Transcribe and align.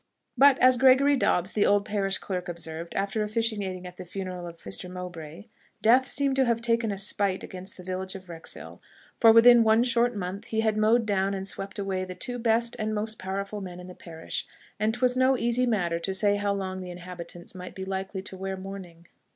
But, 0.35 0.57
as 0.57 0.77
Gregory 0.77 1.15
Dobbs, 1.15 1.51
the 1.51 1.67
old 1.67 1.85
parish 1.85 2.17
clerk, 2.17 2.49
observed, 2.49 2.95
after 2.95 3.21
officiating 3.21 3.85
at 3.85 3.97
the 3.97 4.03
funeral 4.03 4.47
of 4.47 4.55
Mr. 4.55 4.89
Mowbray, 4.89 5.45
"Death 5.83 6.07
seemed 6.07 6.35
to 6.37 6.45
have 6.45 6.59
taken 6.59 6.91
a 6.91 6.97
spite 6.97 7.43
against 7.43 7.77
the 7.77 7.83
village 7.83 8.15
of 8.15 8.27
Wrexhill, 8.27 8.81
for 9.19 9.31
within 9.31 9.63
one 9.63 9.83
short 9.83 10.15
month 10.15 10.45
he 10.45 10.61
had 10.61 10.75
mowed 10.75 11.05
down 11.05 11.35
and 11.35 11.47
swept 11.47 11.77
away 11.77 12.03
the 12.03 12.15
two 12.15 12.39
best 12.39 12.75
and 12.79 12.95
most 12.95 13.19
powerful 13.19 13.61
men 13.61 13.79
in 13.79 13.85
the 13.85 13.93
parish, 13.93 14.47
and 14.79 14.95
'twas 14.95 15.15
no 15.15 15.37
easy 15.37 15.67
matter 15.67 15.99
to 15.99 16.15
say 16.15 16.37
how 16.37 16.51
long 16.51 16.81
the 16.81 16.89
inhabitants 16.89 17.53
might 17.53 17.75
be 17.75 17.85
likely 17.85 18.23
to 18.23 18.35
wear 18.35 18.57
mourning." 18.57 19.05